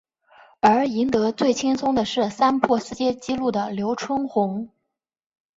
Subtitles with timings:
[0.61, 4.71] 而赢得最轻松的是三破世界纪录的刘春红。